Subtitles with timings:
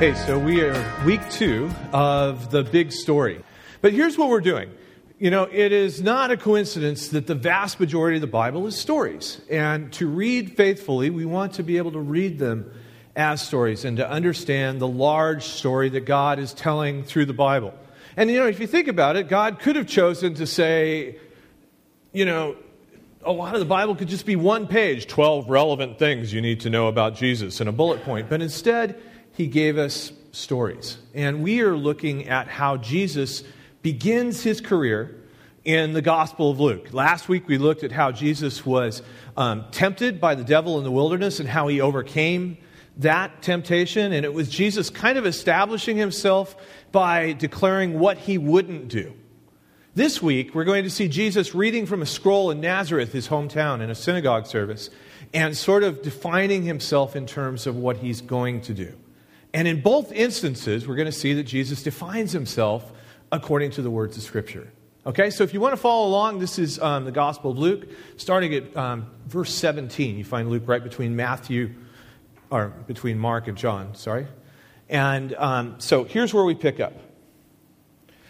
[0.00, 3.44] Hey, so we are week two of the big story.
[3.82, 4.70] But here's what we're doing.
[5.18, 8.78] You know, it is not a coincidence that the vast majority of the Bible is
[8.78, 9.42] stories.
[9.50, 12.72] And to read faithfully, we want to be able to read them
[13.14, 17.74] as stories and to understand the large story that God is telling through the Bible.
[18.16, 21.18] And, you know, if you think about it, God could have chosen to say,
[22.14, 22.56] you know,
[23.22, 26.60] a lot of the Bible could just be one page 12 relevant things you need
[26.60, 28.30] to know about Jesus in a bullet point.
[28.30, 28.98] But instead,
[29.40, 30.98] he gave us stories.
[31.14, 33.42] And we are looking at how Jesus
[33.80, 35.16] begins his career
[35.64, 36.92] in the Gospel of Luke.
[36.92, 39.00] Last week we looked at how Jesus was
[39.38, 42.58] um, tempted by the devil in the wilderness and how he overcame
[42.98, 44.12] that temptation.
[44.12, 46.54] And it was Jesus kind of establishing himself
[46.92, 49.14] by declaring what he wouldn't do.
[49.94, 53.80] This week, we're going to see Jesus reading from a scroll in Nazareth, his hometown,
[53.80, 54.90] in a synagogue service,
[55.32, 58.92] and sort of defining himself in terms of what he's going to do.
[59.52, 62.92] And in both instances, we're going to see that Jesus defines himself
[63.32, 64.72] according to the words of Scripture.
[65.06, 67.88] Okay, so if you want to follow along, this is um, the Gospel of Luke,
[68.16, 70.18] starting at um, verse 17.
[70.18, 71.74] You find Luke right between Matthew,
[72.50, 74.26] or between Mark and John, sorry.
[74.88, 76.92] And um, so here's where we pick up.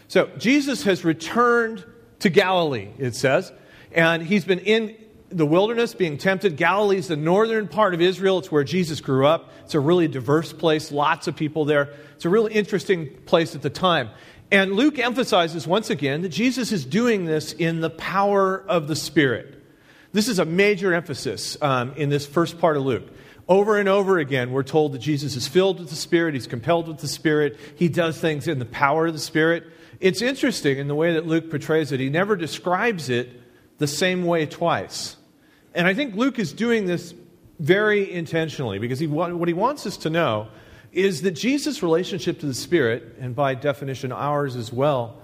[0.07, 1.85] So Jesus has returned
[2.21, 3.53] to Galilee, it says,
[3.93, 4.97] and he's been in
[5.31, 6.57] the wilderness being tempted.
[6.57, 8.39] Galilee is the northern part of Israel.
[8.39, 9.51] It's where Jesus grew up.
[9.65, 11.95] It's a really diverse place, lots of people there.
[12.17, 14.11] It's a really interesting place at the time.
[14.51, 18.97] And Luke emphasizes once again that Jesus is doing this in the power of the
[18.97, 19.63] Spirit.
[20.13, 23.09] This is a major emphasis um, in this first part of Luke.
[23.47, 26.89] Over and over again, we're told that Jesus is filled with the Spirit, he's compelled
[26.89, 29.65] with the Spirit, he does things in the power of the Spirit.
[30.01, 33.29] It's interesting in the way that Luke portrays it, he never describes it
[33.79, 35.17] the same way twice.
[35.75, 37.15] And I think Luke is doing this
[37.59, 40.49] very intentionally because he, what he wants us to know
[40.93, 45.21] is that Jesus' relationship to the Spirit, and by definition ours as well,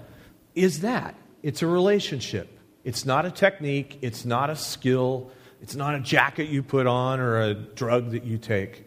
[0.55, 2.57] is that it's a relationship.
[2.83, 5.31] It's not a technique, it's not a skill,
[5.61, 8.85] it's not a jacket you put on or a drug that you take.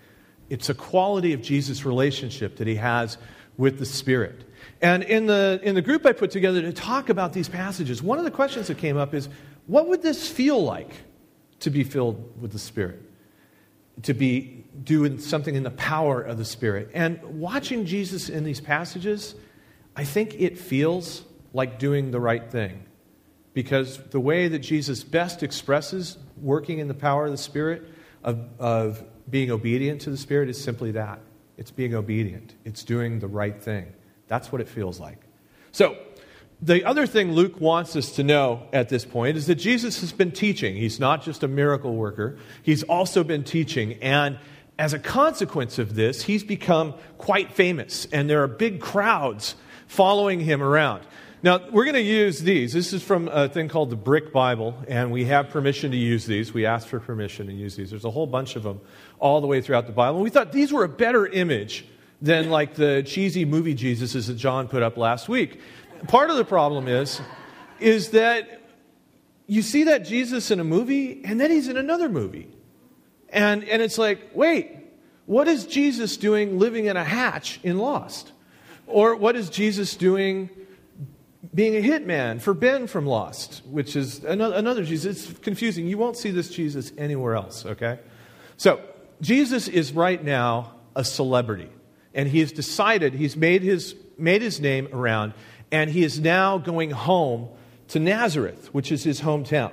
[0.48, 3.18] It's a quality of Jesus' relationship that he has
[3.58, 4.44] with the Spirit.
[4.80, 8.18] And in the, in the group I put together to talk about these passages, one
[8.18, 9.28] of the questions that came up is
[9.66, 10.92] what would this feel like?
[11.60, 13.00] To be filled with the Spirit,
[14.02, 16.90] to be doing something in the power of the Spirit.
[16.94, 19.34] And watching Jesus in these passages,
[19.94, 21.22] I think it feels
[21.52, 22.84] like doing the right thing.
[23.52, 27.82] Because the way that Jesus best expresses working in the power of the Spirit,
[28.22, 31.20] of, of being obedient to the Spirit, is simply that
[31.56, 33.92] it's being obedient, it's doing the right thing.
[34.28, 35.18] That's what it feels like.
[35.72, 35.96] So,
[36.62, 40.12] the other thing Luke wants us to know at this point is that Jesus has
[40.12, 40.76] been teaching.
[40.76, 43.94] He's not just a miracle worker, he's also been teaching.
[44.02, 44.38] And
[44.78, 49.54] as a consequence of this, he's become quite famous, and there are big crowds
[49.86, 51.02] following him around.
[51.42, 52.74] Now, we're going to use these.
[52.74, 56.26] This is from a thing called the Brick Bible, and we have permission to use
[56.26, 56.52] these.
[56.52, 57.88] We asked for permission to use these.
[57.88, 58.80] There's a whole bunch of them
[59.18, 60.16] all the way throughout the Bible.
[60.16, 61.86] And we thought these were a better image
[62.20, 65.60] than like the cheesy movie Jesuses that John put up last week
[66.08, 67.20] part of the problem is,
[67.78, 68.60] is that
[69.46, 72.48] you see that Jesus in a movie, and then he's in another movie.
[73.30, 74.76] And, and it's like, wait,
[75.26, 78.32] what is Jesus doing living in a hatch in Lost?
[78.86, 80.50] Or what is Jesus doing
[81.54, 85.30] being a hitman for Ben from Lost, which is another, another Jesus?
[85.30, 85.86] It's confusing.
[85.86, 87.98] You won't see this Jesus anywhere else, okay?
[88.56, 88.80] So,
[89.20, 91.70] Jesus is right now a celebrity.
[92.14, 95.34] And he has decided, he's made his, made his name around,
[95.72, 97.48] and he is now going home
[97.88, 99.72] to Nazareth, which is his hometown.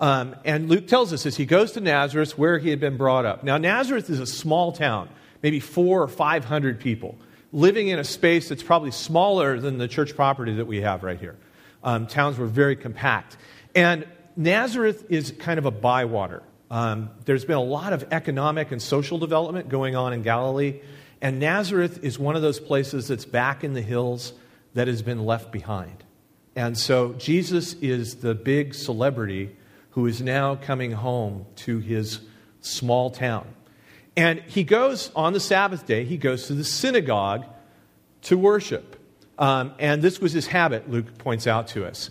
[0.00, 3.26] Um, and Luke tells us as he goes to Nazareth, where he had been brought
[3.26, 3.44] up.
[3.44, 5.10] Now, Nazareth is a small town,
[5.42, 7.18] maybe four or five hundred people,
[7.52, 11.20] living in a space that's probably smaller than the church property that we have right
[11.20, 11.36] here.
[11.84, 13.36] Um, towns were very compact.
[13.74, 14.06] And
[14.36, 16.42] Nazareth is kind of a bywater.
[16.70, 20.80] Um, there's been a lot of economic and social development going on in Galilee,
[21.20, 24.32] and Nazareth is one of those places that's back in the hills
[24.74, 26.04] that has been left behind.
[26.56, 29.56] And so Jesus is the big celebrity
[29.90, 32.20] who is now coming home to his
[32.60, 33.46] small town.
[34.16, 37.44] And he goes on the Sabbath day, he goes to the synagogue
[38.22, 38.96] to worship.
[39.38, 42.10] Um, and this was his habit, Luke points out to us.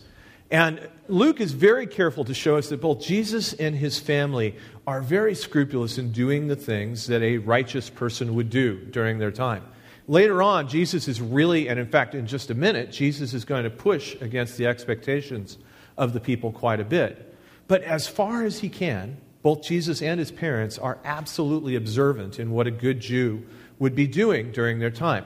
[0.52, 4.56] And Luke is very careful to show us that both Jesus and his family
[4.88, 9.32] are very scrupulous in doing the things that a righteous person would do during their
[9.32, 9.64] time.
[10.10, 13.64] Later on, Jesus is really, and in fact, in just a minute, Jesus is going
[13.64, 15.60] to push against the expectations
[16.00, 17.38] of the people quite a bit.
[17.68, 22.50] But as far as he can, both Jesus and his parents are absolutely observant in
[22.50, 23.46] what a good Jew
[23.78, 25.26] would be doing during their time.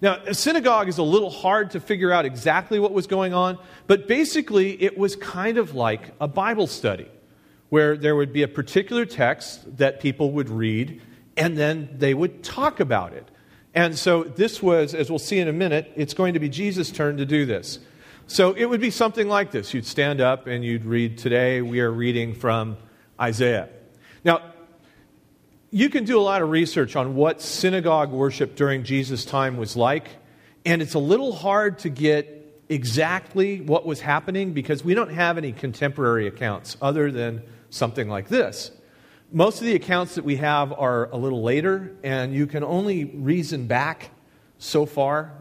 [0.00, 3.58] Now, a synagogue is a little hard to figure out exactly what was going on,
[3.86, 7.10] but basically it was kind of like a Bible study
[7.68, 11.02] where there would be a particular text that people would read
[11.36, 13.28] and then they would talk about it.
[13.74, 16.90] And so this was, as we'll see in a minute, it's going to be Jesus'
[16.90, 17.78] turn to do this.
[18.26, 19.74] So it would be something like this.
[19.74, 22.76] You'd stand up and you'd read, Today we are reading from
[23.20, 23.68] Isaiah.
[24.24, 24.42] Now,
[25.70, 29.76] you can do a lot of research on what synagogue worship during Jesus' time was
[29.76, 30.06] like,
[30.66, 35.38] and it's a little hard to get exactly what was happening because we don't have
[35.38, 38.70] any contemporary accounts other than something like this.
[39.34, 43.06] Most of the accounts that we have are a little later, and you can only
[43.06, 44.10] reason back
[44.58, 45.32] so far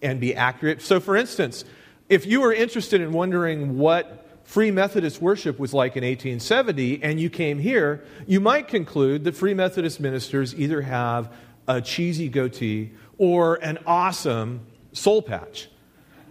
[0.00, 0.80] and be accurate.
[0.80, 1.62] So, for instance,
[2.08, 7.20] if you were interested in wondering what Free Methodist worship was like in 1870 and
[7.20, 11.30] you came here, you might conclude that Free Methodist ministers either have
[11.68, 14.60] a cheesy goatee or an awesome
[14.92, 15.68] soul patch.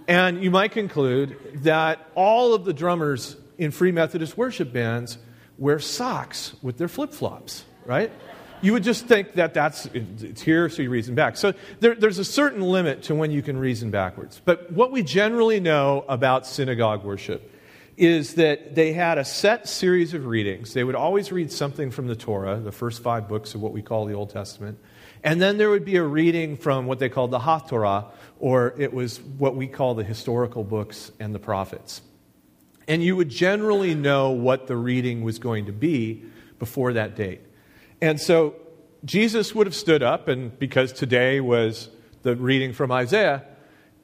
[0.08, 5.20] And you might conclude that all of the drummers in Free Methodist worship bands
[5.58, 8.12] wear socks with their flip flops, right?
[8.62, 11.38] You would just think that that's it's here, so you reason back.
[11.38, 14.42] So there, there's a certain limit to when you can reason backwards.
[14.44, 17.52] But what we generally know about synagogue worship
[17.98, 20.74] is that they had a set series of readings.
[20.74, 23.82] They would always read something from the Torah, the first five books of what we
[23.82, 24.80] call the Old Testament.
[25.24, 28.08] And then there would be a reading from what they called the Haftorah,
[28.40, 32.02] or it was what we call the historical books and the prophets.
[32.88, 36.24] And you would generally know what the reading was going to be
[36.60, 37.42] before that date.
[38.02, 38.56] And so
[39.04, 41.90] Jesus would have stood up, and because today was
[42.22, 43.44] the reading from Isaiah,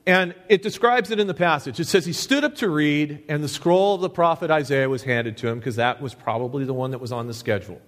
[0.06, 1.80] and it describes it in the passage.
[1.80, 5.04] It says he stood up to read, and the scroll of the prophet Isaiah was
[5.04, 7.80] handed to him because that was probably the one that was on the schedule.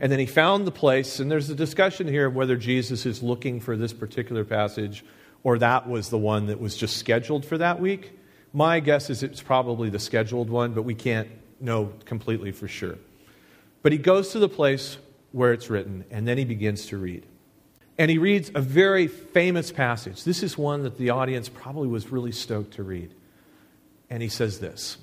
[0.00, 3.22] And then he found the place, and there's a discussion here of whether Jesus is
[3.22, 5.04] looking for this particular passage
[5.44, 8.12] or that was the one that was just scheduled for that week.
[8.52, 11.28] My guess is it's probably the scheduled one, but we can't
[11.60, 12.98] know completely for sure.
[13.82, 14.98] But he goes to the place
[15.32, 17.26] where it's written, and then he begins to read.
[17.98, 20.24] And he reads a very famous passage.
[20.24, 23.14] This is one that the audience probably was really stoked to read.
[24.10, 24.98] And he says this.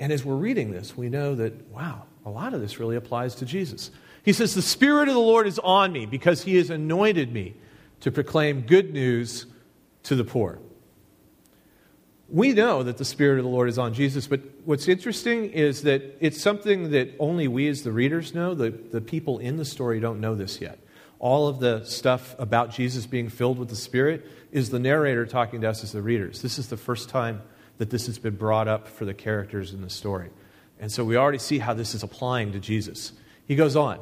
[0.00, 3.34] And as we're reading this, we know that, wow, a lot of this really applies
[3.36, 3.90] to Jesus.
[4.24, 7.54] He says, The Spirit of the Lord is on me because he has anointed me
[8.00, 9.46] to proclaim good news
[10.04, 10.58] to the poor.
[12.32, 15.82] We know that the Spirit of the Lord is on Jesus, but what's interesting is
[15.82, 18.54] that it's something that only we as the readers know.
[18.54, 20.78] The, the people in the story don't know this yet
[21.22, 25.60] all of the stuff about Jesus being filled with the Spirit is the narrator talking
[25.60, 26.42] to us as the readers.
[26.42, 27.42] This is the first time
[27.78, 30.30] that this has been brought up for the characters in the story.
[30.80, 33.12] And so we already see how this is applying to Jesus.
[33.46, 34.00] He goes on.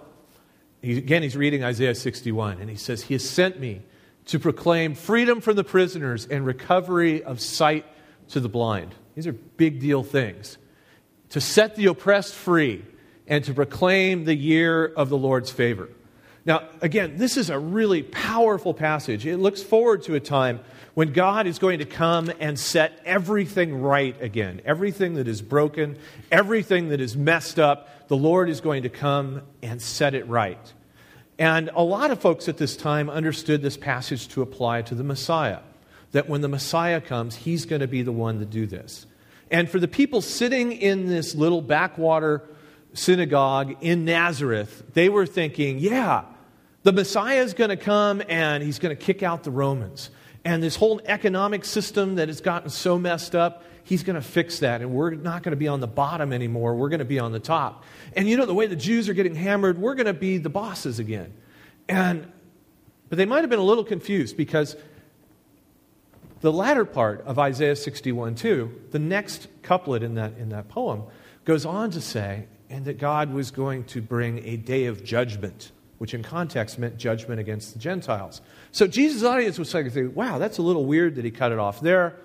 [0.81, 3.83] He, again, he's reading Isaiah 61, and he says, He has sent me
[4.25, 7.85] to proclaim freedom from the prisoners and recovery of sight
[8.31, 8.95] to the blind.
[9.15, 10.59] These are big deal things.
[11.31, 12.85] To set the oppressed free
[13.27, 15.89] and to proclaim the year of the Lord's favor.
[16.45, 19.27] Now, again, this is a really powerful passage.
[19.27, 20.61] It looks forward to a time
[20.95, 24.63] when God is going to come and set everything right again.
[24.65, 25.99] Everything that is broken,
[26.33, 30.73] everything that is messed up, the Lord is going to come and set it right.
[31.39, 35.05] And a lot of folks at this time understood this passage to apply to the
[35.05, 35.61] Messiah.
[36.13, 39.07] That when the Messiah comes, he's going to be the one to do this.
[39.51, 42.43] And for the people sitting in this little backwater
[42.93, 46.25] synagogue in Nazareth, they were thinking, yeah,
[46.83, 50.11] the Messiah is going to come and he's going to kick out the Romans.
[50.45, 54.61] And this whole economic system that has gotten so messed up, he's going to fix
[54.61, 54.81] that.
[54.81, 56.75] And we're not going to be on the bottom anymore.
[56.75, 57.85] We're going to be on the top.
[58.17, 60.49] And you know, the way the Jews are getting hammered, we're going to be the
[60.49, 61.33] bosses again.
[61.89, 62.31] And,
[63.09, 64.77] but they might have been a little confused because
[66.41, 71.05] the latter part of Isaiah 61 2, the next couplet in that, in that poem,
[71.45, 75.73] goes on to say, and that God was going to bring a day of judgment,
[75.99, 78.41] which in context meant judgment against the Gentiles.
[78.73, 81.81] So Jesus' audience was like, wow, that's a little weird that he cut it off
[81.81, 82.17] there,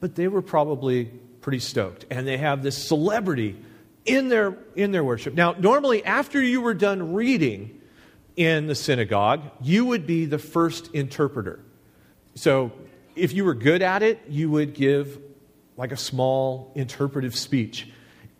[0.00, 1.04] but they were probably
[1.40, 2.04] pretty stoked.
[2.10, 3.56] And they have this celebrity
[4.04, 5.34] in their, in their worship.
[5.34, 7.80] Now, normally, after you were done reading
[8.36, 11.60] in the synagogue, you would be the first interpreter.
[12.34, 12.72] So
[13.16, 15.18] if you were good at it, you would give
[15.76, 17.88] like a small interpretive speech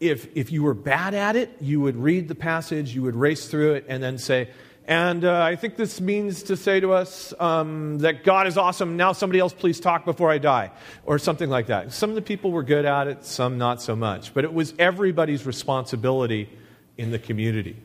[0.03, 3.47] if, if you were bad at it, you would read the passage, you would race
[3.47, 4.51] through it, and then say,
[4.85, 8.97] and uh, I think this means to say to us um, that God is awesome.
[8.97, 10.73] Now, somebody else, please talk before I die,
[11.07, 11.93] or something like that.
[11.93, 14.35] Some of the people were good at it, some not so much.
[14.35, 16.51] But it was everybody's responsibility
[16.99, 17.77] in the community.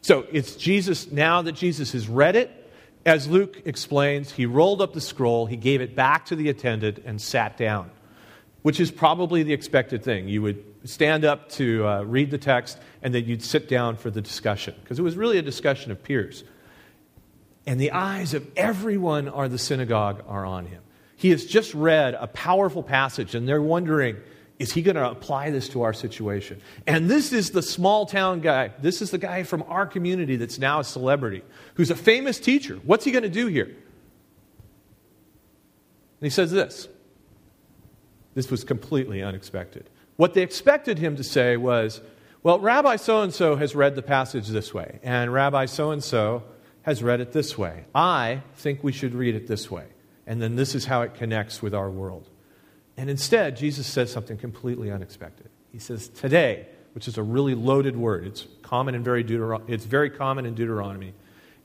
[0.00, 2.65] So it's Jesus, now that Jesus has read it,
[3.06, 6.98] As Luke explains, he rolled up the scroll, he gave it back to the attendant,
[7.06, 7.92] and sat down,
[8.62, 10.28] which is probably the expected thing.
[10.28, 14.10] You would stand up to uh, read the text, and then you'd sit down for
[14.10, 16.42] the discussion, because it was really a discussion of peers.
[17.64, 20.82] And the eyes of everyone are the synagogue are on him.
[21.14, 24.16] He has just read a powerful passage, and they're wondering,
[24.58, 26.60] is he going to apply this to our situation?
[26.86, 28.70] And this is the small town guy.
[28.80, 31.42] This is the guy from our community that's now a celebrity,
[31.74, 32.76] who's a famous teacher.
[32.84, 33.66] What's he going to do here?
[33.66, 33.76] And
[36.20, 36.88] he says this.
[38.34, 39.90] This was completely unexpected.
[40.16, 42.00] What they expected him to say was,
[42.42, 46.02] well, Rabbi so and so has read the passage this way, and Rabbi so and
[46.02, 46.44] so
[46.82, 47.84] has read it this way.
[47.94, 49.86] I think we should read it this way.
[50.26, 52.30] And then this is how it connects with our world.
[52.96, 55.50] And instead, Jesus says something completely unexpected.
[55.70, 58.26] He says, Today, which is a really loaded word.
[58.26, 61.12] It's, common in very Deutero- it's very common in Deuteronomy.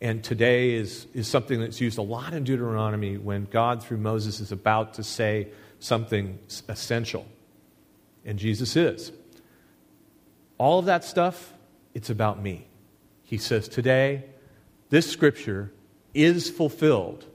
[0.02, 4.40] And today is, is something that's used a lot in Deuteronomy when God, through Moses,
[4.40, 5.48] is about to say
[5.80, 7.26] something essential.
[8.26, 9.12] And Jesus is.
[10.58, 11.54] All of that stuff,
[11.94, 12.68] it's about me.
[13.24, 14.26] He says, Today,
[14.90, 15.72] this scripture
[16.14, 17.26] is fulfilled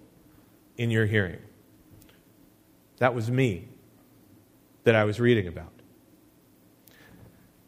[0.77, 1.39] in your hearing.
[2.99, 3.69] That was me
[4.87, 5.73] that I was reading about.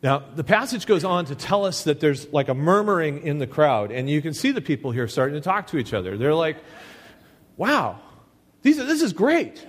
[0.05, 3.47] Now, the passage goes on to tell us that there's like a murmuring in the
[3.49, 6.17] crowd, and you can see the people here starting to talk to each other.
[6.17, 6.59] They're like,
[7.57, 7.99] wow,
[8.63, 9.67] these this is great.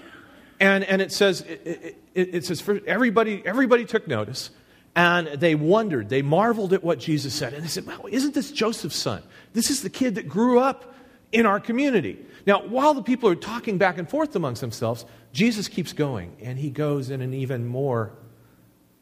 [0.60, 4.52] And, and it says, it, it, it says for everybody, everybody took notice,
[4.96, 7.56] and they wondered, they marveled at what Jesus said.
[7.56, 9.24] And they said, wow, isn't this Joseph's son?
[9.54, 10.94] This is the kid that grew up
[11.32, 12.18] in our community.
[12.46, 16.58] Now, while the people are talking back and forth amongst themselves, Jesus keeps going, and
[16.58, 18.14] he goes in an even more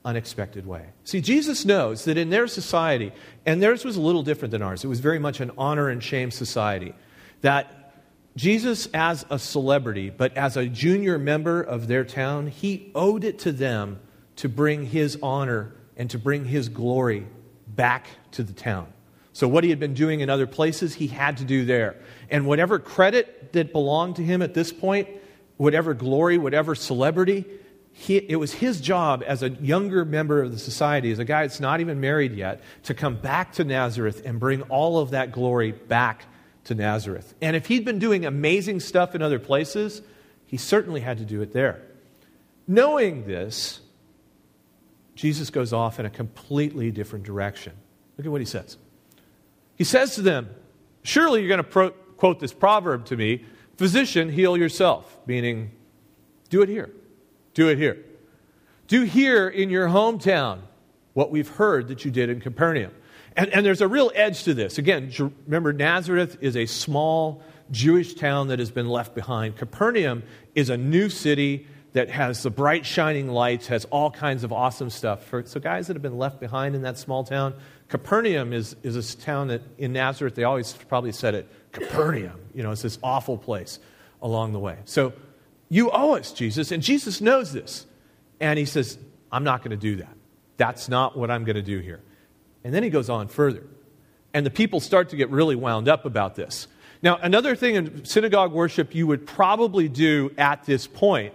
[0.04, 0.86] unexpected way.
[1.04, 3.12] See, Jesus knows that in their society,
[3.46, 6.04] and theirs was a little different than ours, it was very much an honor and
[6.04, 6.94] shame society,
[7.42, 7.74] that
[8.36, 13.40] Jesus, as a celebrity, but as a junior member of their town, he owed it
[13.40, 14.00] to them
[14.38, 17.26] to bring his honor and to bring his glory
[17.68, 18.88] back to the town.
[19.38, 21.96] So, what he had been doing in other places, he had to do there.
[22.32, 25.10] And whatever credit that belonged to him at this point,
[25.58, 27.46] whatever glory, whatever celebrity,
[27.92, 31.44] he, it was his job as a younger member of the society, as a guy
[31.44, 35.32] that's not even married yet, to come back to Nazareth and bring all of that
[35.32, 36.26] glory back
[36.64, 37.36] to Nazareth.
[37.40, 40.02] And if he'd been doing amazing stuff in other places,
[40.48, 41.80] he certainly had to do it there.
[42.68, 43.82] Knowing this,
[45.14, 47.74] Jesus goes off in a completely different direction.
[48.18, 48.78] Look at what he says.
[49.78, 50.50] He says to them,
[51.04, 53.46] Surely you're going to pro- quote this proverb to me
[53.78, 55.72] Physician, heal yourself, meaning,
[56.50, 56.92] do it here.
[57.54, 58.04] Do it here.
[58.88, 60.62] Do here in your hometown
[61.14, 62.92] what we've heard that you did in Capernaum.
[63.36, 64.78] And, and there's a real edge to this.
[64.78, 65.12] Again,
[65.46, 69.58] remember, Nazareth is a small Jewish town that has been left behind.
[69.58, 70.24] Capernaum
[70.56, 74.90] is a new city that has the bright, shining lights, has all kinds of awesome
[74.90, 75.24] stuff.
[75.26, 77.54] For, so, guys that have been left behind in that small town,
[77.90, 82.40] Capernaum is, is a town that in Nazareth, they always probably said it Capernaum.
[82.54, 83.80] You know, it's this awful place
[84.22, 84.78] along the way.
[84.86, 85.14] So
[85.70, 87.86] you owe us, Jesus, and Jesus knows this.
[88.40, 88.98] And he says,
[89.32, 90.16] I'm not going to do that.
[90.58, 92.02] That's not what I'm going to do here.
[92.64, 93.64] And then he goes on further.
[94.34, 96.68] And the people start to get really wound up about this.
[97.02, 101.34] Now, another thing in synagogue worship you would probably do at this point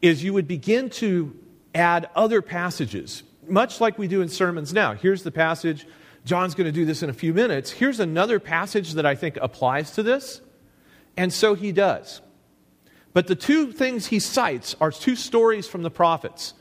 [0.00, 1.36] is you would begin to
[1.74, 4.94] add other passages, much like we do in sermons now.
[4.94, 5.86] Here's the passage
[6.24, 7.70] John's going to do this in a few minutes.
[7.70, 10.40] Here's another passage that I think applies to this.
[11.16, 12.22] And so he does.
[13.12, 16.54] But the two things he cites are two stories from the prophets.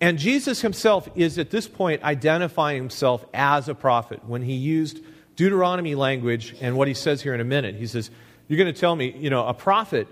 [0.00, 5.00] And Jesus himself is at this point identifying himself as a prophet when he used
[5.34, 7.74] Deuteronomy language and what he says here in a minute.
[7.74, 8.10] He says,
[8.48, 10.08] You're going to tell me, you know, a prophet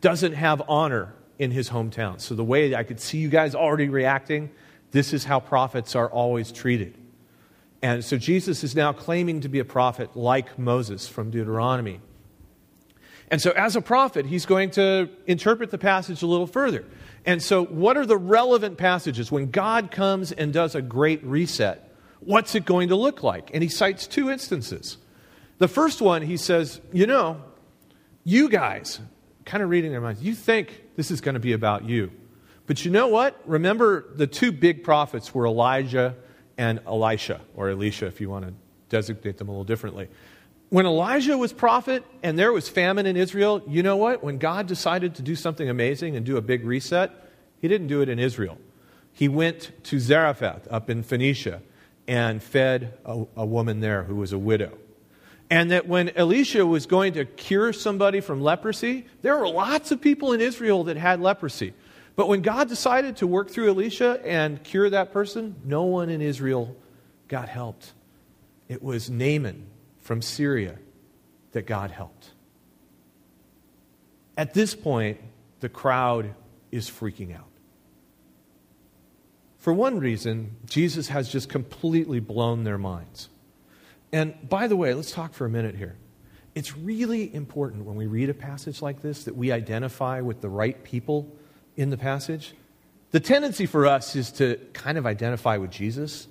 [0.00, 2.20] doesn't have honor in his hometown.
[2.20, 4.50] So the way I could see you guys already reacting,
[4.90, 6.96] this is how prophets are always treated.
[7.82, 12.00] And so Jesus is now claiming to be a prophet like Moses from Deuteronomy.
[13.30, 16.86] And so, as a prophet, he's going to interpret the passage a little further.
[17.26, 19.30] And so, what are the relevant passages?
[19.30, 23.50] When God comes and does a great reset, what's it going to look like?
[23.52, 24.96] And he cites two instances.
[25.58, 27.42] The first one, he says, You know,
[28.24, 28.98] you guys,
[29.44, 32.10] kind of reading their minds, you think this is going to be about you.
[32.68, 33.40] But you know what?
[33.46, 36.14] Remember, the two big prophets were Elijah
[36.58, 38.52] and Elisha, or Elisha if you want to
[38.90, 40.08] designate them a little differently.
[40.68, 44.22] When Elijah was prophet and there was famine in Israel, you know what?
[44.22, 47.10] When God decided to do something amazing and do a big reset,
[47.58, 48.58] he didn't do it in Israel.
[49.14, 51.62] He went to Zarephath up in Phoenicia
[52.06, 54.76] and fed a, a woman there who was a widow.
[55.48, 60.02] And that when Elisha was going to cure somebody from leprosy, there were lots of
[60.02, 61.72] people in Israel that had leprosy.
[62.18, 66.20] But when God decided to work through Elisha and cure that person, no one in
[66.20, 66.74] Israel
[67.28, 67.92] got helped.
[68.66, 69.68] It was Naaman
[70.00, 70.80] from Syria
[71.52, 72.32] that God helped.
[74.36, 75.20] At this point,
[75.60, 76.34] the crowd
[76.72, 77.46] is freaking out.
[79.58, 83.28] For one reason, Jesus has just completely blown their minds.
[84.10, 85.94] And by the way, let's talk for a minute here.
[86.56, 90.48] It's really important when we read a passage like this that we identify with the
[90.48, 91.32] right people
[91.78, 92.54] in the passage.
[93.12, 96.26] The tendency for us is to kind of identify with Jesus.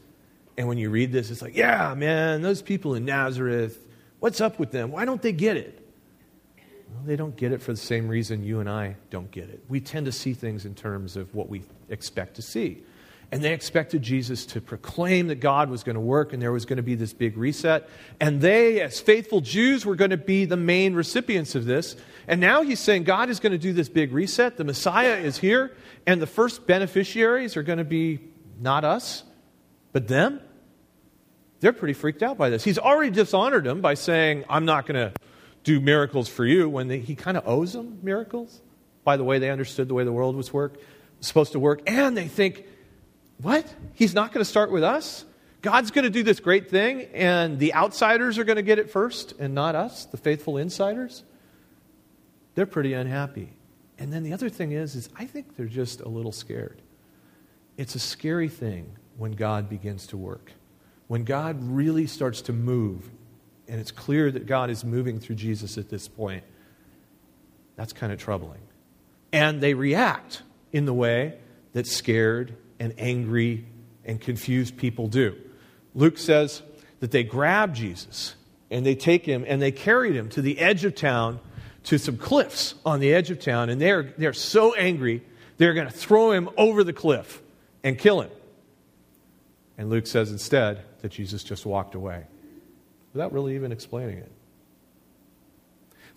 [0.58, 3.80] And when you read this, it's like, yeah, man, those people in Nazareth,
[4.20, 4.92] what's up with them?
[4.92, 5.88] Why don't they get it?
[6.94, 9.64] Well, they don't get it for the same reason you and I don't get it.
[9.70, 12.84] We tend to see things in terms of what we expect to see.
[13.32, 16.66] And they expected Jesus to proclaim that God was going to work and there was
[16.66, 17.90] going to be this big reset.
[18.22, 21.98] And they, as faithful Jews, were going to be the main recipients of this.
[22.28, 24.56] And now he's saying God is going to do this big reset.
[24.56, 25.76] The Messiah is here.
[26.06, 28.20] And the first beneficiaries are going to be
[28.62, 29.24] not us,
[29.92, 30.40] but them.
[31.60, 32.64] They're pretty freaked out by this.
[32.64, 35.14] He's already dishonored them by saying, I'm not going to
[35.66, 38.62] do miracles for you when they, he kind of owes them miracles
[39.04, 40.80] by the way they understood the way the world was work,
[41.20, 41.82] supposed to work.
[41.88, 42.66] And they think,
[43.42, 43.74] what?
[43.94, 45.26] He's not going to start with us?
[45.62, 48.90] God's going to do this great thing, and the outsiders are going to get it
[48.90, 51.24] first, and not us, the faithful insiders?
[52.56, 53.50] They're pretty unhappy.
[54.00, 56.82] And then the other thing is, is I think they're just a little scared.
[57.76, 60.52] It's a scary thing when God begins to work.
[61.08, 63.10] When God really starts to move,
[63.68, 66.44] and it's clear that God is moving through Jesus at this point,
[67.76, 68.62] that's kind of troubling.
[69.32, 71.38] And they react in the way
[71.74, 73.66] that scared and angry
[74.06, 75.36] and confused people do.
[75.96, 76.62] Luke says
[77.00, 78.36] that they grabbed Jesus
[78.70, 81.40] and they take him and they carried him to the edge of town
[81.84, 85.24] to some cliffs on the edge of town and they're, they're so angry
[85.58, 87.42] they're going to throw him over the cliff
[87.84, 88.32] and kill him.
[89.78, 92.24] And Luke says instead that Jesus just walked away
[93.14, 94.32] without really even explaining it.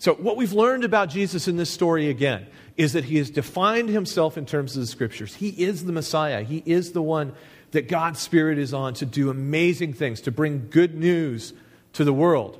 [0.01, 3.87] So, what we've learned about Jesus in this story again is that he has defined
[3.87, 5.35] himself in terms of the scriptures.
[5.35, 7.33] He is the Messiah, he is the one
[7.69, 11.53] that God's Spirit is on to do amazing things, to bring good news
[11.93, 12.57] to the world.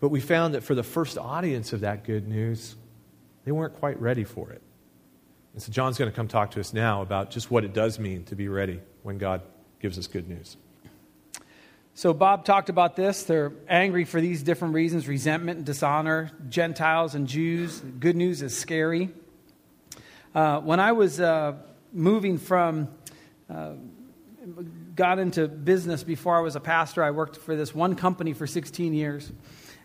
[0.00, 2.74] But we found that for the first audience of that good news,
[3.44, 4.62] they weren't quite ready for it.
[5.52, 7.98] And so John's going to come talk to us now about just what it does
[7.98, 9.42] mean to be ready when God
[9.78, 10.56] gives us good news.
[11.96, 13.22] So, Bob talked about this.
[13.22, 17.78] They're angry for these different reasons resentment and dishonor, Gentiles and Jews.
[17.78, 19.10] Good news is scary.
[20.34, 21.54] Uh, when I was uh,
[21.92, 22.88] moving from,
[23.48, 23.74] uh,
[24.96, 28.48] got into business before I was a pastor, I worked for this one company for
[28.48, 29.30] 16 years.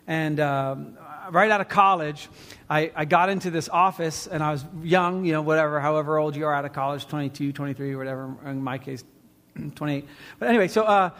[0.08, 0.98] And um,
[1.30, 2.28] right out of college,
[2.68, 6.34] I, I, got into this office, and I was young, you know, whatever, however old
[6.34, 9.04] you are out of college 22, 23, whatever, in my case,
[9.76, 10.08] 28.
[10.40, 11.10] But anyway, so uh,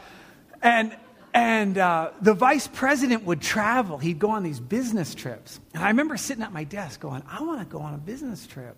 [0.62, 0.96] and,
[1.32, 3.98] and uh, the vice president would travel.
[3.98, 5.60] He'd go on these business trips.
[5.74, 8.46] And I remember sitting at my desk going, I want to go on a business
[8.46, 8.76] trip.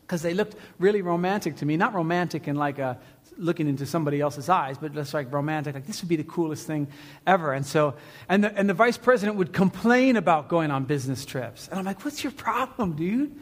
[0.00, 1.76] Because they looked really romantic to me.
[1.76, 2.98] Not romantic in like a
[3.38, 6.66] looking into somebody else's eyes, but just like romantic, like this would be the coolest
[6.66, 6.86] thing
[7.26, 7.52] ever.
[7.52, 7.94] And so,
[8.28, 11.68] and the, and the vice president would complain about going on business trips.
[11.68, 13.34] And I'm like, what's your problem, dude?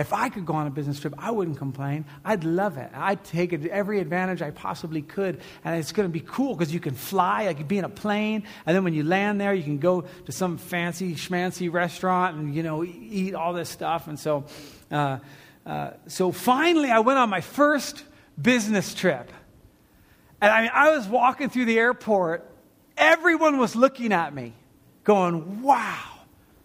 [0.00, 2.06] If I could go on a business trip, I wouldn't complain.
[2.24, 2.90] I'd love it.
[2.94, 5.42] I'd take every advantage I possibly could.
[5.62, 7.90] And it's going to be cool because you can fly, like you be in a
[7.90, 12.38] plane, and then when you land there, you can go to some fancy schmancy restaurant
[12.38, 14.08] and, you know, eat all this stuff.
[14.08, 14.46] And so,
[14.90, 15.18] uh,
[15.66, 18.02] uh, so finally, I went on my first
[18.40, 19.30] business trip.
[20.40, 22.50] And I mean, I was walking through the airport,
[22.96, 24.54] everyone was looking at me,
[25.04, 26.09] going, wow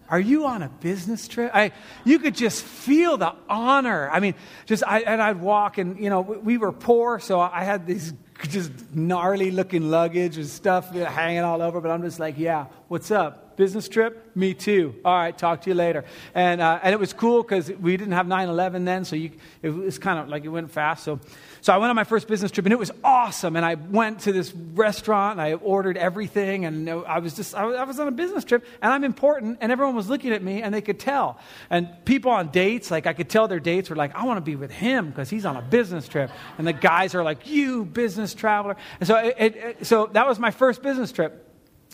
[0.10, 1.52] are you on a business trip?
[1.54, 1.72] I,
[2.04, 4.10] you could just feel the honor.
[4.10, 7.64] I mean, just, I, and I'd walk, and, you know, we were poor, so I
[7.64, 8.14] had these
[8.50, 13.10] just gnarly looking luggage and stuff hanging all over, but I'm just like, yeah, what's
[13.10, 13.56] up?
[13.56, 14.36] Business trip?
[14.36, 14.96] Me too.
[15.06, 16.04] All right, talk to you later.
[16.34, 19.32] And, uh, and it was cool because we didn't have 9 11 then, so you,
[19.62, 21.06] it was kind of like it went fast.
[21.06, 21.20] So
[21.66, 23.56] so I went on my first business trip and it was awesome.
[23.56, 26.64] And I went to this restaurant and I ordered everything.
[26.64, 29.58] And I was just, I was on a business trip and I'm important.
[29.62, 31.40] And everyone was looking at me and they could tell.
[31.72, 34.42] And people on dates, like I could tell their dates were like, I want to
[34.42, 36.30] be with him because he's on a business trip.
[36.60, 38.76] And the guys are like, you business traveler.
[39.00, 41.45] And so, it, it, so that was my first business trip.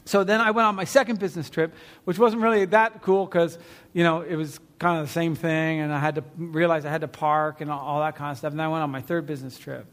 [0.05, 1.73] So then I went on my second business trip,
[2.05, 3.57] which wasn't really that cool because,
[3.93, 6.89] you know, it was kind of the same thing, and I had to realize I
[6.89, 8.51] had to park and all, that kind of stuff.
[8.51, 9.85] And then I went on my third business trip.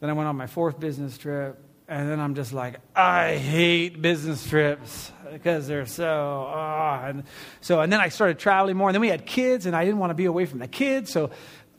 [0.00, 1.58] Then I went on my fourth business trip.
[1.88, 7.00] and then I'm just like, I hate business trips because they're so, oh.
[7.04, 7.22] and
[7.60, 10.00] so, and then I started traveling more, and then we had kids, and I didn't
[10.00, 11.30] want to be away from the kids, so,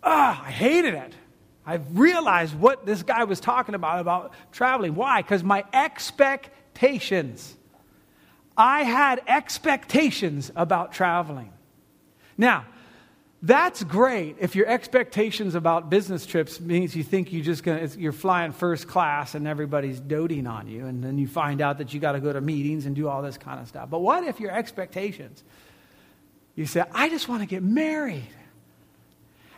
[0.03, 1.13] ah, oh, I hated it.
[1.65, 4.95] I realized what this guy was talking about about traveling.
[4.95, 5.21] Why?
[5.21, 7.57] Because my expectations.
[8.58, 11.54] I had expectations about traveling.
[12.38, 12.65] Now,
[13.43, 18.12] that's great if your expectations about business trips means you think you're just gonna, you're
[18.12, 22.00] flying first class and everybody's doting on you, and then you find out that you
[22.00, 23.91] got to go to meetings and do all this kind of stuff.
[23.91, 25.43] But what if your expectations,
[26.56, 28.28] you say, I just want to get married,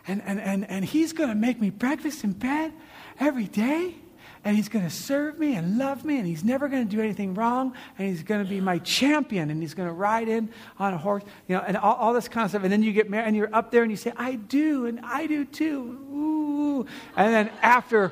[0.05, 2.73] and, and, and, and he's going to make me breakfast in bed
[3.17, 3.95] every day?
[4.43, 7.01] And he's going to serve me and love me, and he's never going to do
[7.01, 10.49] anything wrong, and he's going to be my champion, and he's going to ride in
[10.77, 12.63] on a horse, you know, and all, all, this kind of stuff.
[12.63, 15.01] And then you get married, and you're up there, and you say, I do, and
[15.01, 15.99] I do too.
[16.13, 16.85] Ooh.
[17.15, 18.11] And then after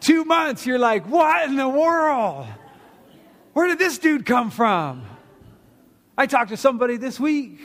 [0.00, 2.46] two months, you're like, what in the world?
[3.54, 5.04] Where did this dude come from?
[6.18, 7.60] I talked to somebody this week.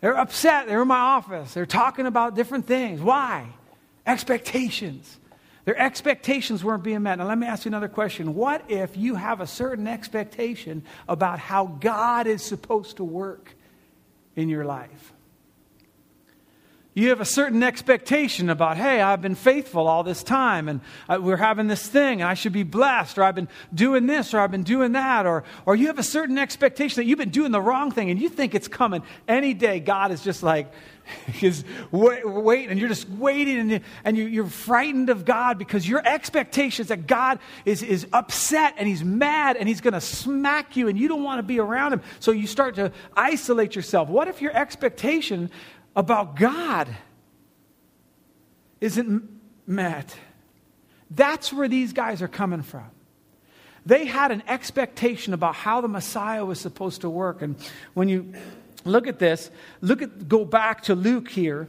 [0.00, 0.68] They're upset.
[0.68, 1.54] They're in my office.
[1.54, 3.00] They're talking about different things.
[3.00, 3.48] Why?
[4.06, 5.18] Expectations.
[5.66, 7.18] Their expectations weren't being met.
[7.18, 8.36] Now, let me ask you another question.
[8.36, 13.56] What if you have a certain expectation about how God is supposed to work
[14.36, 15.12] in your life?
[16.94, 21.18] You have a certain expectation about, hey, I've been faithful all this time and uh,
[21.20, 24.38] we're having this thing and I should be blessed, or I've been doing this, or
[24.38, 27.50] I've been doing that, or, or you have a certain expectation that you've been doing
[27.50, 29.80] the wrong thing and you think it's coming any day.
[29.80, 30.72] God is just like,
[31.42, 36.82] is wait, and you're just waiting and, and you're frightened of God because your expectation
[36.82, 40.88] is that God is, is upset and he's mad and he's going to smack you
[40.88, 42.02] and you don't want to be around him.
[42.20, 44.08] So you start to isolate yourself.
[44.08, 45.50] What if your expectation
[45.94, 46.88] about God
[48.80, 49.28] isn't
[49.66, 50.16] met?
[51.10, 52.90] That's where these guys are coming from
[53.86, 57.40] they had an expectation about how the Messiah was supposed to work.
[57.40, 57.54] And
[57.94, 58.34] when you
[58.86, 59.50] Look at this.
[59.80, 61.68] Look at go back to Luke here.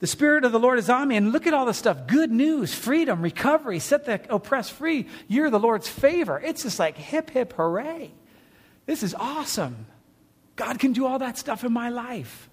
[0.00, 2.30] The Spirit of the Lord is on me, and look at all this stuff good
[2.30, 5.06] news, freedom, recovery, set the oppressed free.
[5.28, 6.38] You're the Lord's favor.
[6.38, 8.12] It's just like hip, hip, hooray.
[8.86, 9.86] This is awesome.
[10.56, 12.48] God can do all that stuff in my life.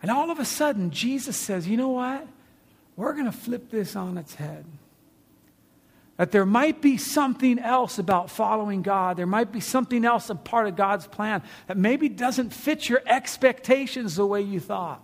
[0.00, 2.26] And all of a sudden, Jesus says, You know what?
[2.94, 4.64] We're going to flip this on its head.
[6.16, 9.18] That there might be something else about following God.
[9.18, 13.02] There might be something else, a part of God's plan that maybe doesn't fit your
[13.06, 15.02] expectations the way you thought.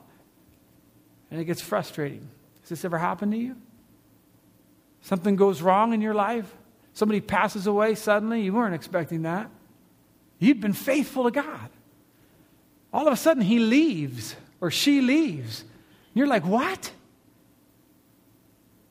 [1.30, 2.28] And it gets frustrating.
[2.60, 3.56] Has this ever happened to you?
[5.02, 6.50] Something goes wrong in your life?
[6.94, 8.42] Somebody passes away suddenly?
[8.42, 9.50] You weren't expecting that.
[10.38, 11.70] You'd been faithful to God.
[12.92, 15.64] All of a sudden, he leaves or she leaves.
[16.14, 16.92] You're like, what?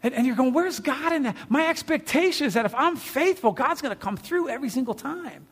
[0.03, 1.35] And, and you're going, where's God in that?
[1.49, 5.47] My expectation is that if I'm faithful, God's going to come through every single time.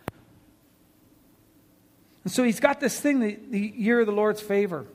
[2.23, 4.79] And so he's got this thing, the, the year of the Lord's favor.
[4.79, 4.87] And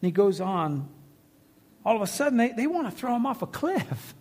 [0.00, 0.88] he goes on.
[1.84, 4.14] All of a sudden, they, they want to throw him off a cliff.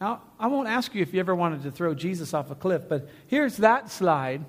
[0.00, 2.82] Now, I won't ask you if you ever wanted to throw Jesus off a cliff,
[2.88, 4.44] but here's that slide.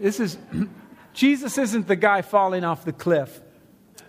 [0.00, 0.38] This is,
[1.12, 3.41] Jesus isn't the guy falling off the cliff.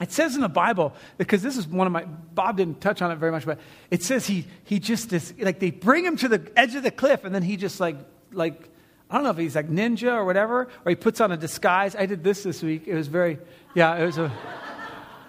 [0.04, 3.10] It says in the Bible, because this is one of my, Bob didn't touch on
[3.10, 3.58] it very much, but
[3.90, 6.92] it says he, he just is, like they bring him to the edge of the
[6.92, 7.96] cliff and then he just like,
[8.34, 8.68] like,
[9.10, 11.96] I don't know if he's like ninja or whatever, or he puts on a disguise.
[11.96, 12.86] I did this this week.
[12.86, 13.40] It was very,
[13.76, 14.30] yeah, it was a,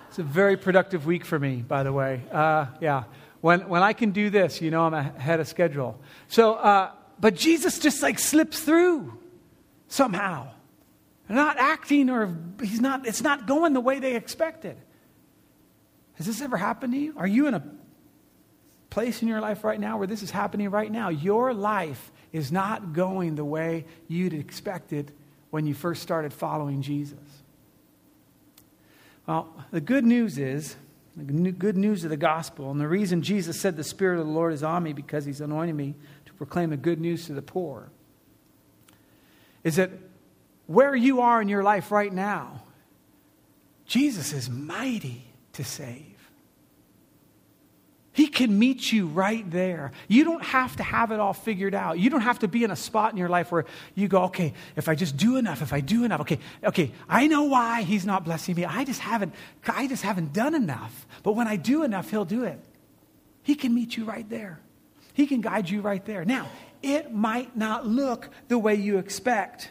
[0.08, 2.22] it's a very productive week for me, by the way.
[2.32, 3.04] Uh, yeah.
[3.42, 6.00] When, when I can do this, you know I'm ahead of schedule.
[6.26, 9.16] So, uh, but Jesus just like slips through
[9.86, 10.48] somehow
[11.28, 14.76] not acting or he's not, it's not going the way they expected.
[16.14, 17.14] Has this ever happened to you?
[17.16, 17.62] Are you in a
[18.90, 21.08] place in your life right now where this is happening right now?
[21.08, 25.12] Your life is not going the way you'd expected
[25.50, 27.18] when you first started following Jesus.
[29.26, 30.76] Well, the good news is,
[31.16, 34.32] the good news of the gospel, and the reason Jesus said the Spirit of the
[34.32, 35.94] Lord is on me because he's anointing me
[36.26, 37.88] to proclaim the good news to the poor,
[39.62, 39.90] is that
[40.66, 42.62] where you are in your life right now,
[43.86, 46.14] Jesus is mighty to save.
[48.14, 49.90] He can meet you right there.
[50.06, 51.98] You don't have to have it all figured out.
[51.98, 53.64] You don't have to be in a spot in your life where
[53.96, 57.26] you go, okay, if I just do enough, if I do enough, okay, okay, I
[57.26, 58.64] know why he's not blessing me.
[58.64, 59.34] I just haven't,
[59.66, 61.08] I just haven't done enough.
[61.24, 62.60] But when I do enough, he'll do it.
[63.42, 64.60] He can meet you right there.
[65.12, 66.24] He can guide you right there.
[66.24, 66.48] Now,
[66.84, 69.70] it might not look the way you expect.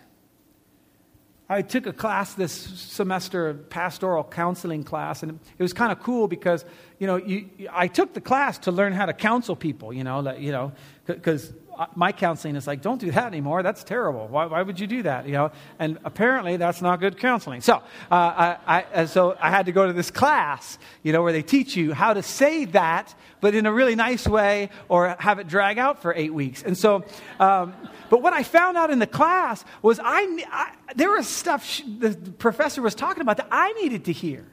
[1.53, 6.01] I took a class this semester, a pastoral counseling class, and it was kind of
[6.01, 6.65] cool because,
[6.99, 10.19] you know, you, I took the class to learn how to counsel people, you know,
[10.19, 10.71] like, you know,
[11.05, 11.53] because
[11.95, 13.63] my counseling is like, don't do that anymore.
[13.63, 14.27] That's terrible.
[14.27, 15.25] Why, why would you do that?
[15.25, 17.61] You know, and apparently that's not good counseling.
[17.61, 17.81] So, uh,
[18.11, 21.75] I, I, so I had to go to this class, you know, where they teach
[21.75, 25.77] you how to say that, but in a really nice way, or have it drag
[25.77, 26.63] out for eight weeks.
[26.63, 27.03] And so,
[27.39, 27.73] um,
[28.09, 31.83] but what I found out in the class was I, I there was stuff she,
[31.97, 34.45] the professor was talking about that I needed to hear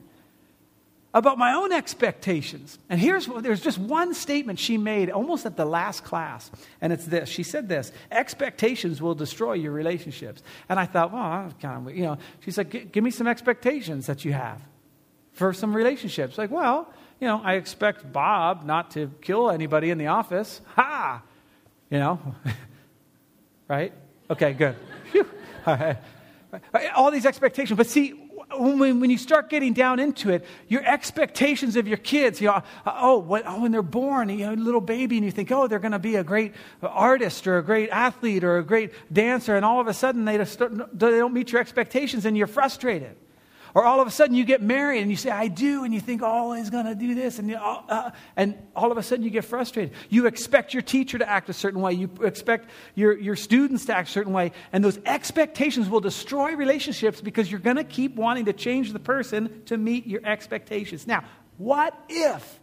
[1.13, 2.79] about my own expectations.
[2.89, 6.93] And here's what there's just one statement she made almost at the last class, and
[6.93, 7.29] it's this.
[7.29, 11.97] She said this: "Expectations will destroy your relationships." And I thought, well, I'm kind of,
[11.97, 14.61] you know, she said, "Give me some expectations that you have
[15.33, 19.99] for some relationships." Like, well, you know, I expect Bob not to kill anybody in
[19.99, 20.61] the office.
[20.77, 21.23] Ha,
[21.91, 22.21] you know,
[23.69, 23.93] right?
[24.31, 24.77] Okay, good.
[26.95, 31.77] All these expectations, but see, when, when you start getting down into it, your expectations
[31.77, 34.55] of your kids, you know, uh, oh, what, oh when they're born, you know, a
[34.55, 37.63] little baby, and you think, oh, they're going to be a great artist or a
[37.63, 41.33] great athlete or a great dancer, and all of a sudden they, start, they don't
[41.33, 43.17] meet your expectations and you're frustrated.
[43.75, 46.01] Or all of a sudden you get married and you say, I do, and you
[46.01, 47.39] think, oh, he's going to do this.
[47.39, 49.95] And, you uh, and all of a sudden you get frustrated.
[50.09, 53.97] You expect your teacher to act a certain way, you expect your, your students to
[53.97, 58.17] act a certain way, and those expectations will destroy relationships because you're going to keep
[58.17, 61.07] wanting to change the person to meet your expectations.
[61.07, 61.25] Now,
[61.59, 62.59] what if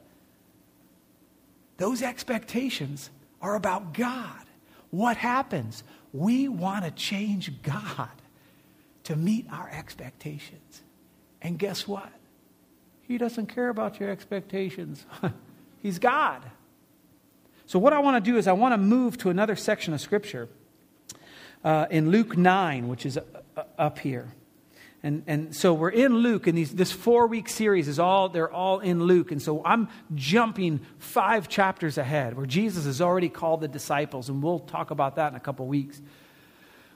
[1.78, 3.10] those expectations
[3.42, 4.44] are about God?
[4.90, 5.84] What happens?
[6.14, 8.10] We want to change God
[9.04, 10.82] to meet our expectations.
[11.48, 12.12] And guess what?
[13.04, 15.06] He doesn't care about your expectations.
[15.82, 16.44] He's God.
[17.66, 20.02] So, what I want to do is, I want to move to another section of
[20.02, 20.50] Scripture
[21.64, 23.22] uh, in Luke 9, which is uh,
[23.56, 24.34] uh, up here.
[25.02, 28.52] And, and so we're in Luke, and these, this four week series is all, they're
[28.52, 29.32] all in Luke.
[29.32, 34.44] And so I'm jumping five chapters ahead where Jesus has already called the disciples, and
[34.44, 36.02] we'll talk about that in a couple weeks.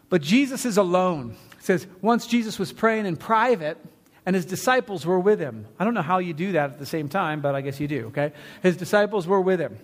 [0.10, 1.38] But Jesus is alone.
[1.58, 3.78] It says, once Jesus was praying in private,
[4.26, 5.68] and his disciples were with him.
[5.80, 7.88] I don't know how you do that at the same time, but I guess you
[7.88, 8.34] do, okay?
[8.62, 9.78] His disciples were with him.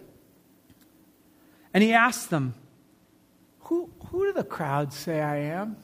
[1.73, 2.53] And he asked them,
[3.61, 5.77] Who, who do the crowds say I am?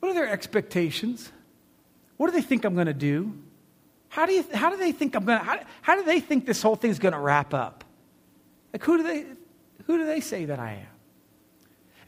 [0.00, 1.32] What are their expectations?
[2.16, 3.36] What do they think I'm going to do?
[4.08, 6.46] How do, you, how do they think I'm going to, how, how do they think
[6.46, 7.84] this whole thing's going to wrap up?
[8.72, 9.26] Like, who do they,
[9.86, 10.95] who do they say that I am?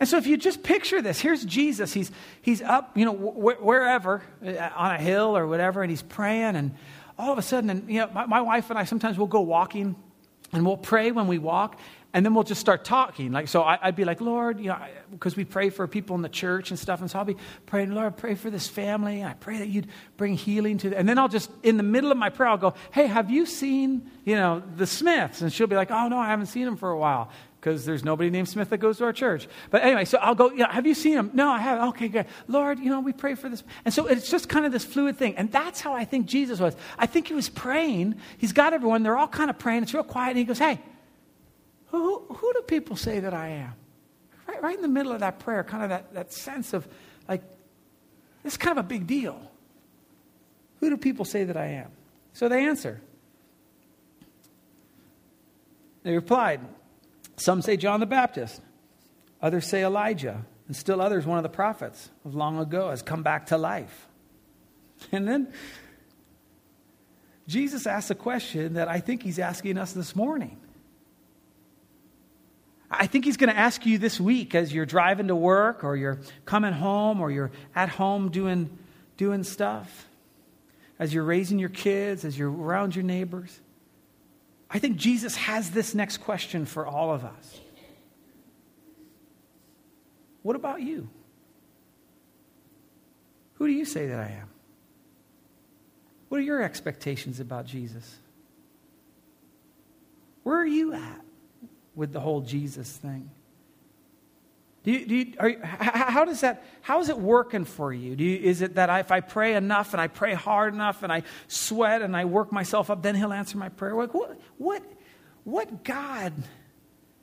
[0.01, 1.93] And so if you just picture this, here's Jesus.
[1.93, 6.03] He's, he's up, you know, wh- wherever, uh, on a hill or whatever, and he's
[6.03, 6.57] praying.
[6.57, 6.75] And
[7.19, 9.41] all of a sudden, and, you know, my, my wife and I sometimes will go
[9.41, 9.97] walking
[10.53, 11.79] and we'll pray when we walk
[12.15, 13.33] and then we'll just start talking.
[13.33, 14.79] Like, so I, would be like, Lord, you know,
[15.11, 17.01] because we pray for people in the church and stuff.
[17.01, 19.23] And so I'll be praying, Lord, pray for this family.
[19.23, 21.01] I pray that you'd bring healing to them.
[21.01, 23.45] And then I'll just, in the middle of my prayer, I'll go, hey, have you
[23.45, 25.43] seen, you know, the Smiths?
[25.43, 28.05] And she'll be like, oh, no, I haven't seen them for a while because there's
[28.05, 29.49] nobody named Smith that goes to our church.
[29.71, 31.31] But anyway, so I'll go, yeah, have you seen him?
[31.35, 31.89] No, I haven't.
[31.89, 32.27] Okay, good.
[32.47, 33.65] Lord, you know, we pray for this.
[33.85, 35.37] And so it's just kind of this fluid thing.
[35.37, 36.77] And that's how I think Jesus was.
[36.99, 38.15] I think he was praying.
[38.39, 39.03] He's got everyone.
[39.03, 39.83] They're all kind of praying.
[39.83, 40.31] It's real quiet.
[40.31, 40.81] And he goes, hey,
[41.89, 43.73] who, who do people say that I am?
[44.47, 46.87] Right, right in the middle of that prayer, kind of that, that sense of
[47.29, 47.43] like,
[48.45, 49.51] this is kind of a big deal.
[50.79, 51.91] Who do people say that I am?
[52.35, 53.01] So they answer.
[56.05, 56.61] They replied,
[57.39, 58.61] some say John the Baptist,
[59.41, 63.23] others say Elijah, and still others, one of the prophets of long ago, has come
[63.23, 64.07] back to life.
[65.13, 65.53] And then
[67.47, 70.59] Jesus asks a question that I think he's asking us this morning.
[72.91, 75.97] I think he's going to ask you this week as you're driving to work or
[75.97, 78.71] you're coming home or you're at home doing,
[79.17, 80.07] doing stuff,
[80.99, 83.61] as you're raising your kids, as you're around your neighbors.
[84.71, 87.61] I think Jesus has this next question for all of us.
[90.43, 91.09] What about you?
[93.55, 94.49] Who do you say that I am?
[96.29, 98.19] What are your expectations about Jesus?
[100.43, 101.21] Where are you at
[101.95, 103.31] with the whole Jesus thing?
[104.89, 108.15] Do you, do you, you, how does that, how is it working for you?
[108.15, 108.39] you?
[108.39, 112.01] Is it that if I pray enough and I pray hard enough and I sweat
[112.01, 113.95] and I work myself up, then he'll answer my prayer?
[113.95, 114.83] Like, what, what,
[115.45, 116.33] what God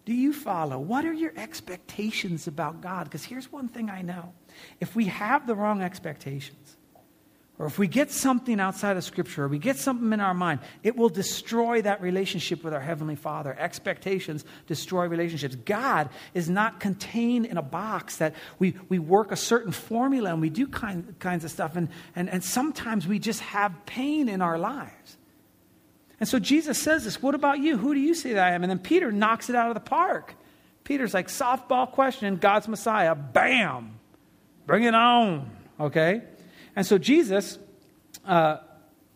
[0.06, 0.78] do you follow?
[0.78, 3.06] What are your expectations about God?
[3.06, 4.34] Because here's one thing I know.
[4.80, 6.78] If we have the wrong expectations,
[7.58, 10.60] or if we get something outside of Scripture, or we get something in our mind,
[10.84, 13.56] it will destroy that relationship with our Heavenly Father.
[13.58, 15.56] Expectations destroy relationships.
[15.56, 20.42] God is not contained in a box that we, we work a certain formula and
[20.42, 24.42] we do kind, kinds of stuff, and, and, and sometimes we just have pain in
[24.42, 25.18] our lives.
[26.20, 27.78] And so Jesus says this What about you?
[27.78, 28.64] Who do you say that I am?
[28.64, 30.36] And then Peter knocks it out of the park.
[30.84, 33.16] Peter's like, softball question, God's Messiah.
[33.16, 34.00] Bam!
[34.68, 35.50] Bring it on.
[35.80, 36.22] Okay?
[36.76, 37.58] And so Jesus
[38.26, 38.58] uh,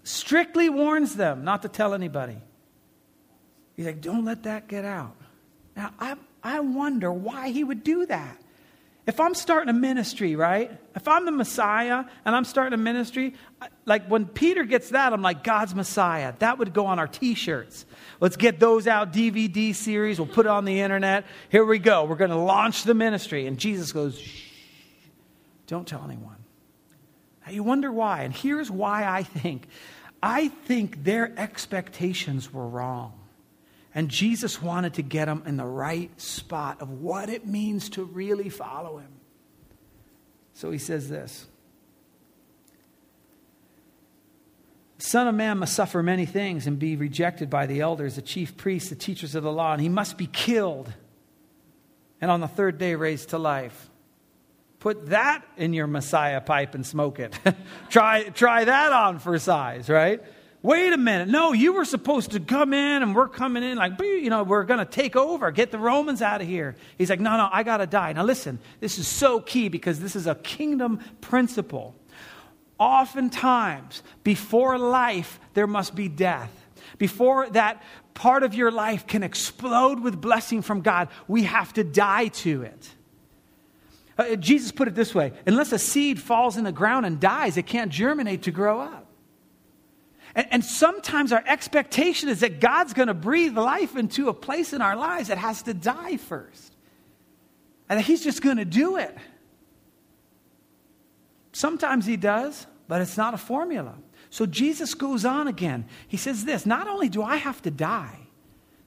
[0.03, 2.37] strictly warns them not to tell anybody.
[3.75, 5.15] He's like, don't let that get out.
[5.75, 8.37] Now, I, I wonder why he would do that.
[9.07, 10.71] If I'm starting a ministry, right?
[10.95, 13.33] If I'm the Messiah and I'm starting a ministry,
[13.85, 16.33] like when Peter gets that, I'm like, God's Messiah.
[16.39, 17.85] That would go on our t shirts.
[18.19, 20.19] Let's get those out, DVD series.
[20.19, 21.25] We'll put it on the internet.
[21.49, 22.03] Here we go.
[22.03, 23.47] We're going to launch the ministry.
[23.47, 24.43] And Jesus goes, Shh,
[25.65, 26.38] don't tell anyone.
[27.51, 28.23] You wonder why.
[28.23, 29.67] And here's why I think
[30.21, 33.13] I think their expectations were wrong.
[33.95, 38.03] And Jesus wanted to get them in the right spot of what it means to
[38.03, 39.11] really follow him.
[40.53, 41.47] So he says this
[44.99, 48.57] Son of Man must suffer many things and be rejected by the elders, the chief
[48.57, 50.91] priests, the teachers of the law, and he must be killed
[52.21, 53.89] and on the third day raised to life.
[54.79, 57.37] Put that in your Messiah pipe and smoke it.
[57.89, 60.21] try, try that on for size, right?
[60.61, 61.27] Wait a minute.
[61.29, 64.63] No, you were supposed to come in and we're coming in like, you know, we're
[64.63, 66.75] going to take over, get the Romans out of here.
[66.97, 68.13] He's like, no, no, I got to die.
[68.13, 71.95] Now listen, this is so key because this is a kingdom principle.
[72.77, 76.51] Oftentimes, before life, there must be death.
[76.97, 77.81] Before that
[78.13, 82.63] part of your life can explode with blessing from God, we have to die to
[82.63, 82.89] it.
[84.19, 87.55] Uh, Jesus put it this way unless a seed falls in the ground and dies,
[87.55, 89.05] it can't germinate to grow up.
[90.35, 94.73] And, and sometimes our expectation is that God's going to breathe life into a place
[94.73, 96.75] in our lives that has to die first.
[97.87, 99.17] And that He's just going to do it.
[101.53, 103.95] Sometimes He does, but it's not a formula.
[104.29, 105.85] So Jesus goes on again.
[106.09, 108.19] He says this Not only do I have to die,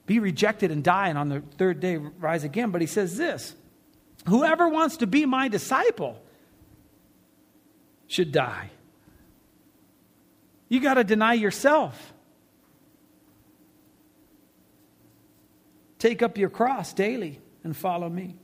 [0.05, 3.55] be rejected and die, and on the third day rise again, but He says this
[4.27, 6.21] Whoever wants to be my disciple
[8.07, 8.69] should die.
[10.69, 12.13] You got to deny yourself.
[15.99, 18.35] Take up your cross daily and follow me.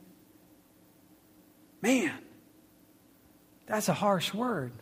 [1.81, 2.13] Man,
[3.65, 4.73] that's a harsh word.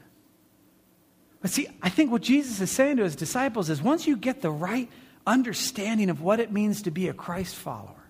[1.42, 4.42] But see, I think what Jesus is saying to his disciples is once you get
[4.42, 4.90] the right
[5.26, 8.07] understanding of what it means to be a Christ follower,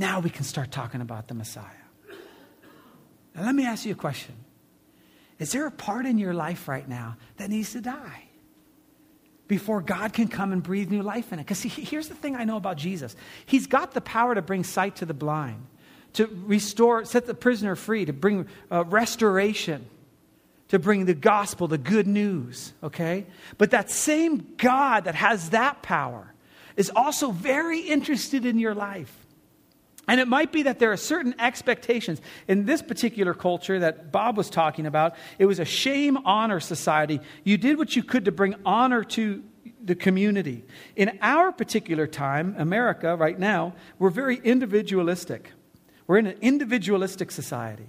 [0.00, 1.66] now we can start talking about the Messiah.
[3.34, 4.34] Now, let me ask you a question
[5.38, 8.24] Is there a part in your life right now that needs to die?
[9.46, 11.42] Before God can come and breathe new life in it.
[11.42, 13.14] Because here's the thing I know about Jesus
[13.46, 15.66] He's got the power to bring sight to the blind,
[16.14, 19.84] to restore, set the prisoner free, to bring uh, restoration,
[20.68, 23.26] to bring the gospel, the good news, okay?
[23.58, 26.32] But that same God that has that power
[26.76, 29.19] is also very interested in your life.
[30.10, 32.20] And it might be that there are certain expectations.
[32.48, 37.20] In this particular culture that Bob was talking about, it was a shame honor society.
[37.44, 39.44] You did what you could to bring honor to
[39.80, 40.64] the community.
[40.96, 45.52] In our particular time, America, right now, we're very individualistic.
[46.08, 47.86] We're in an individualistic society.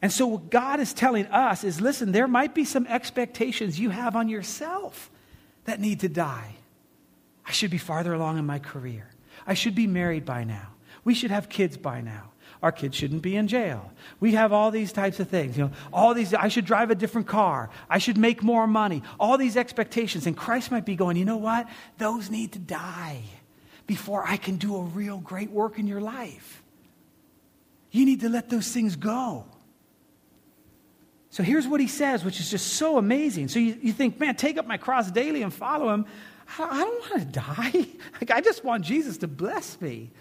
[0.00, 3.90] And so, what God is telling us is listen, there might be some expectations you
[3.90, 5.10] have on yourself
[5.64, 6.54] that need to die.
[7.44, 9.10] I should be farther along in my career.
[9.44, 10.73] I should be married by now.
[11.04, 12.30] We should have kids by now.
[12.62, 13.92] Our kids shouldn't be in jail.
[14.20, 15.56] We have all these types of things.
[15.58, 17.68] You know, all these, I should drive a different car.
[17.90, 19.02] I should make more money.
[19.20, 20.26] All these expectations.
[20.26, 21.68] And Christ might be going, you know what?
[21.98, 23.22] Those need to die
[23.86, 26.62] before I can do a real great work in your life.
[27.90, 29.44] You need to let those things go.
[31.28, 33.48] So here's what he says, which is just so amazing.
[33.48, 36.06] So you, you think, man, take up my cross daily and follow him.
[36.58, 37.86] I, don't want to die.
[38.20, 40.12] Like, I just want Jesus to bless me.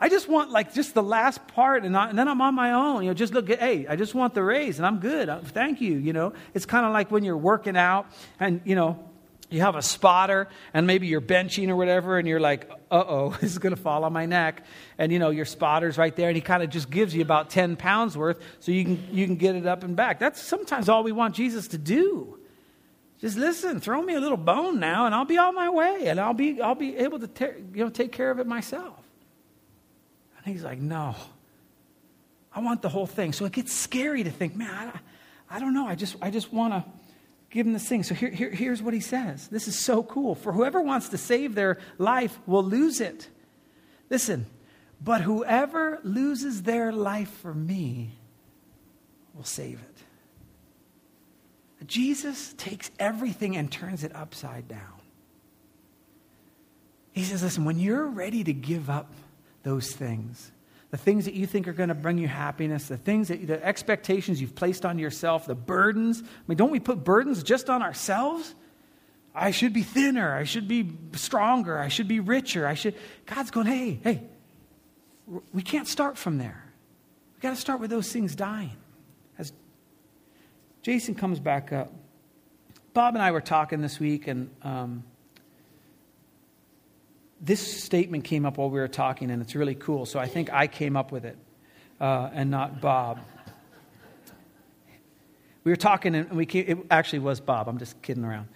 [0.00, 2.72] I just want like just the last part, and, I, and, then I'm on my
[2.72, 3.02] own.
[3.02, 5.28] You know, just look at, hey, I just want the raise, and I'm good.
[5.28, 5.96] Uh, thank you.
[5.96, 8.06] You know, it's kind of like when you're working out,
[8.38, 9.04] and you know,
[9.50, 13.30] you have a spotter, and maybe you're benching or whatever, and you're like, uh oh,
[13.40, 14.64] this is to fall on my neck,
[14.98, 17.50] and you know, your spotter's right there, and he kind of just gives you about
[17.50, 20.20] ten pounds worth, so you can you can get it up and back.
[20.20, 22.38] That's sometimes all we want Jesus to do.
[23.20, 26.20] Just listen, throw me a little bone now, and I'll be on my way, and
[26.20, 28.97] I'll be I'll be able to you know take care of it myself.
[30.44, 31.14] And he's like, No,
[32.52, 33.32] I want the whole thing.
[33.32, 34.92] So it gets scary to think, man,
[35.48, 35.86] I, I don't know.
[35.86, 36.84] I just, I just want to
[37.50, 38.02] give him this thing.
[38.02, 39.48] So here, here, here's what he says.
[39.48, 40.34] This is so cool.
[40.34, 43.28] For whoever wants to save their life will lose it.
[44.10, 44.46] Listen,
[45.00, 48.10] but whoever loses their life for me
[49.34, 49.98] will save it.
[51.86, 55.00] Jesus takes everything and turns it upside down.
[57.12, 59.12] He says, listen, when you're ready to give up
[59.68, 60.50] those things,
[60.90, 63.62] the things that you think are going to bring you happiness, the things that the
[63.62, 66.22] expectations you've placed on yourself, the burdens.
[66.22, 68.54] I mean, don't we put burdens just on ourselves?
[69.34, 70.34] I should be thinner.
[70.34, 71.78] I should be stronger.
[71.78, 72.66] I should be richer.
[72.66, 72.94] I should.
[73.26, 74.22] God's going, hey, hey,
[75.52, 76.64] we can't start from there.
[77.34, 78.76] We've got to start with those things dying.
[79.36, 79.52] As
[80.80, 81.92] Jason comes back up,
[82.94, 85.04] Bob and I were talking this week, and um,
[87.40, 90.06] this statement came up while we were talking, and it's really cool.
[90.06, 91.38] So I think I came up with it
[92.00, 93.20] uh, and not Bob.
[95.64, 97.68] We were talking, and we came, it actually was Bob.
[97.68, 98.48] I'm just kidding around.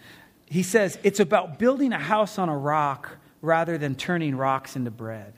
[0.47, 4.91] He says it's about building a house on a rock rather than turning rocks into
[4.91, 5.35] bread.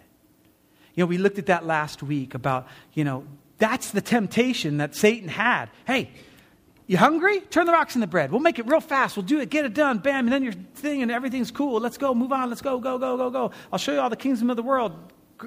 [0.94, 3.24] You know, we looked at that last week about, you know,
[3.58, 5.70] that's the temptation that Satan had.
[5.86, 6.10] Hey,
[6.86, 7.40] you hungry?
[7.40, 8.30] Turn the rocks into bread.
[8.30, 9.16] We'll make it real fast.
[9.16, 9.48] We'll do it.
[9.48, 9.98] Get it done.
[9.98, 10.26] Bam.
[10.26, 11.80] And then your thing and everything's cool.
[11.80, 12.14] Let's go.
[12.14, 12.50] Move on.
[12.50, 12.78] Let's go.
[12.78, 13.50] Go, go, go, go.
[13.72, 14.92] I'll show you all the kingdom of the world.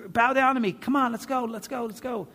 [0.10, 0.72] Bow down to me.
[0.72, 1.12] Come on.
[1.12, 1.44] Let's go.
[1.44, 1.86] Let's go.
[1.86, 2.28] Let's go.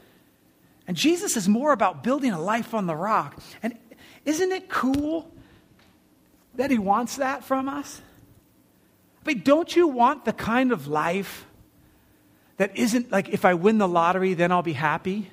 [0.86, 3.40] And Jesus is more about building a life on the rock.
[3.62, 3.76] And
[4.24, 5.32] isn't it cool
[6.54, 8.00] that he wants that from us?
[9.24, 11.46] I mean, don't you want the kind of life
[12.56, 15.30] that isn't like if I win the lottery, then I'll be happy?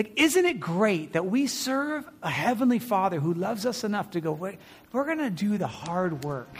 [0.00, 4.22] Like, isn't it great that we serve a heavenly Father who loves us enough to
[4.22, 4.56] go, we're,
[4.92, 6.58] we're going to do the hard work?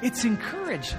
[0.00, 0.96] It's encouraging.